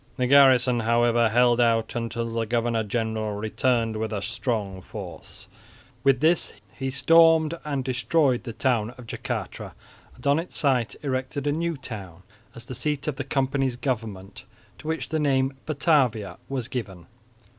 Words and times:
The 0.17 0.25
garrison 0.25 0.79
however 0.79 1.29
held 1.29 1.59
out 1.59 1.93
until 1.95 2.27
the 2.33 2.47
governor 2.47 2.81
general 2.83 3.33
returned 3.35 3.97
with 3.97 4.11
a 4.11 4.19
strong 4.23 4.81
force. 4.81 5.45
With 6.03 6.21
this 6.21 6.53
he 6.75 6.89
stormed 6.89 7.53
and 7.63 7.83
destroyed 7.83 8.41
the 8.43 8.51
town 8.51 8.95
of 8.97 9.05
Jacatra 9.05 9.75
and 10.15 10.25
on 10.25 10.39
its 10.39 10.57
site 10.57 10.95
erected 11.03 11.45
a 11.45 11.51
new 11.51 11.77
town, 11.77 12.23
as 12.55 12.65
the 12.65 12.73
seat 12.73 13.07
of 13.07 13.17
the 13.17 13.23
company's 13.23 13.75
government, 13.75 14.43
to 14.79 14.87
which 14.87 15.09
the 15.09 15.19
name 15.19 15.53
Batavia 15.67 16.39
was 16.49 16.67
given. 16.67 17.05